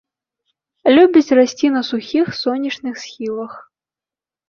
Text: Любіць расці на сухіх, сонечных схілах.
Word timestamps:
Любіць 0.95 1.35
расці 1.41 1.67
на 1.77 1.81
сухіх, 1.91 2.35
сонечных 2.43 2.93
схілах. 3.07 3.51